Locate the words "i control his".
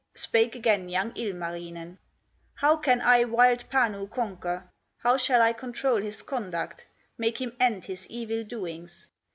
5.43-6.23